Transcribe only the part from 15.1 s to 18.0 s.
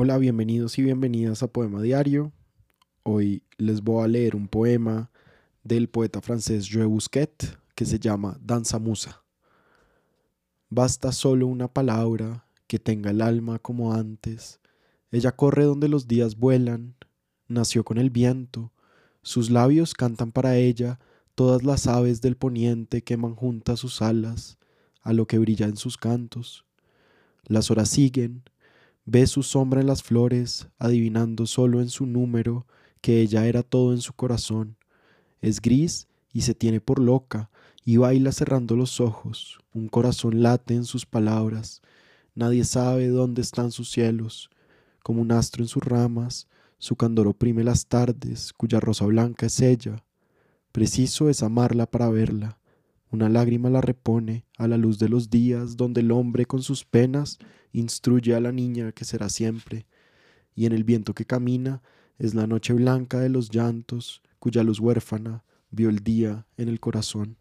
Ella corre donde los días vuelan, nació con